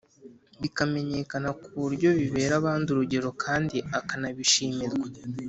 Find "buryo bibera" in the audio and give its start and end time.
1.81-2.53